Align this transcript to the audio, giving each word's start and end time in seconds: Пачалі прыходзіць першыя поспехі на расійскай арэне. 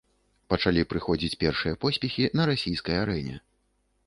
Пачалі 0.53 0.85
прыходзіць 0.93 1.39
першыя 1.43 1.77
поспехі 1.83 2.23
на 2.41 2.49
расійскай 2.53 2.97
арэне. 3.05 3.37